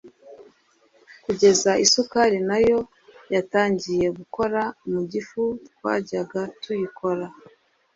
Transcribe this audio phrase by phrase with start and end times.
[1.23, 2.79] Kugeza isukari nayo
[3.33, 5.43] yatangiye gukora mugufi
[5.75, 7.25] twajyaga tuyikora